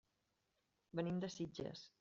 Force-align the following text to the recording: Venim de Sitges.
Venim 1.01 1.23
de 1.27 1.31
Sitges. 1.37 1.89